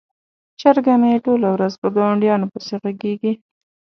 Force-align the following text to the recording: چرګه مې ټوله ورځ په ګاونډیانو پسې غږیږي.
چرګه 0.59 0.93
مې 1.01 1.13
ټوله 1.25 1.47
ورځ 1.55 1.73
په 1.81 1.87
ګاونډیانو 1.95 2.49
پسې 2.53 2.75
غږیږي. 2.83 3.33